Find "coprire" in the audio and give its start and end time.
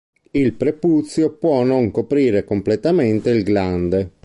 1.91-2.43